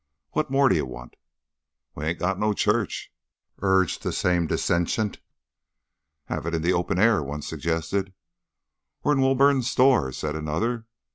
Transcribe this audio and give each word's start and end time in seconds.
What 0.31 0.49
more 0.49 0.67
d'ye 0.67 0.81
want?" 0.81 1.15
"We 1.93 2.05
hain't 2.05 2.17
got 2.17 2.39
no 2.39 2.53
church!" 2.53 3.13
urged 3.59 4.01
the 4.01 4.11
same 4.11 4.47
dissentient. 4.47 5.19
"Have 6.25 6.47
it 6.47 6.55
in 6.55 6.63
the 6.63 6.73
open 6.73 6.97
air," 6.97 7.21
one 7.21 7.43
suggested. 7.43 8.11
"Or 9.03 9.11
in 9.11 9.21
Woburn's 9.21 9.69
store," 9.69 10.11
said 10.11 10.35
another. 10.35 10.87